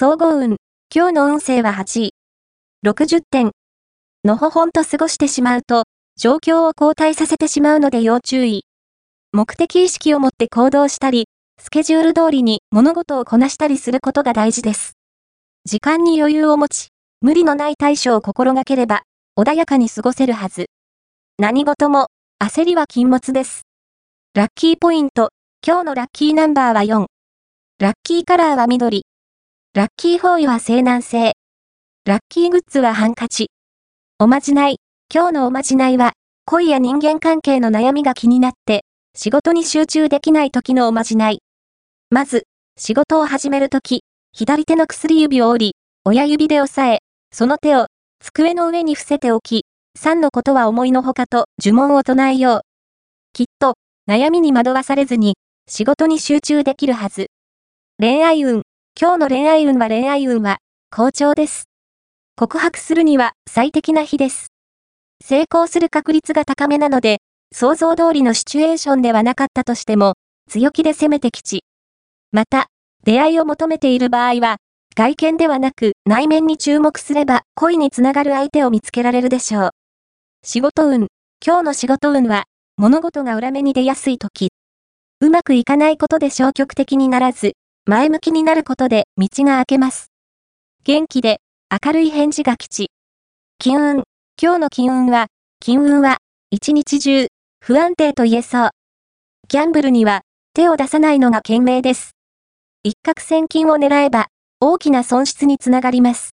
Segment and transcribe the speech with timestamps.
[0.00, 0.58] 総合運。
[0.94, 2.14] 今日の運勢は8位。
[2.86, 3.50] 60点。
[4.24, 5.86] のほほんと過ごしてしまうと、
[6.16, 8.62] 状況を後退させてしまうので要注意。
[9.32, 11.24] 目的意識を持って行動したり、
[11.60, 14.92] スケジュール通りに物事をこなしたりすることが大事です。
[15.64, 16.90] 時間に余裕を持ち、
[17.20, 19.02] 無理のない対処を心がければ、
[19.36, 20.66] 穏やかに過ごせるはず。
[21.40, 22.06] 何事も、
[22.40, 23.62] 焦りは禁物です。
[24.34, 25.30] ラッキーポイント。
[25.66, 27.06] 今日のラッキーナンバーは4。
[27.80, 29.07] ラッキーカラーは緑。
[29.78, 31.34] ラッキーフォーイは西南西。
[32.04, 33.52] ラッキーグッズはハンカチ。
[34.18, 34.78] おまじない。
[35.14, 36.14] 今日のおまじないは、
[36.46, 38.82] 恋や人間関係の悩みが気になって、
[39.14, 41.42] 仕事に集中できない時のおまじない。
[42.10, 42.42] まず、
[42.76, 44.02] 仕事を始めるとき、
[44.32, 45.74] 左手の薬指を折り、
[46.04, 46.98] 親指で押さえ、
[47.32, 47.86] その手を
[48.18, 49.64] 机の上に伏せておき、
[49.96, 52.60] 3のことは思いのほかと呪文を唱えよう。
[53.32, 53.74] きっと、
[54.10, 55.36] 悩みに惑わされずに、
[55.68, 57.28] 仕事に集中できるはず。
[58.00, 58.62] 恋愛運。
[59.00, 60.58] 今日の恋愛運は恋愛運は、
[60.90, 61.68] 好調です。
[62.34, 64.48] 告白するには最適な日です。
[65.24, 67.18] 成功する確率が高めなので、
[67.54, 70.14] 想像通りのシチュエーションではなかったとしても、
[70.50, 71.62] 強気で攻めてきち。
[72.32, 72.66] また、
[73.04, 74.56] 出会いを求めている場合は、
[74.96, 79.70] 外見ではなく内面に注目すれば恋につながる相手を見つけられるでしょう。
[80.42, 81.06] 仕事運。
[81.46, 84.48] 今日の仕事運は、物事が裏目に出やすい時。
[85.20, 87.52] うまくいかないことで消極的にならず、
[87.90, 90.12] 前向きになることで道が開けます。
[90.84, 91.40] 元気で
[91.72, 92.90] 明るい返事が吉。
[93.58, 94.02] 金運。
[94.38, 96.18] 今日の金運は、金運は
[96.50, 97.28] 一日中
[97.64, 98.70] 不安定と言えそう。
[99.48, 100.20] ギャンブルには
[100.52, 102.10] 手を出さないのが賢明です。
[102.82, 104.26] 一攫千金を狙えば、
[104.60, 106.26] 大きな損失につながります。